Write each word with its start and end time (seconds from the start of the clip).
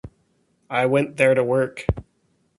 I 0.71 0.87
went 0.87 1.17
there 1.17 1.35
to 1.35 1.43
work. 1.43 1.85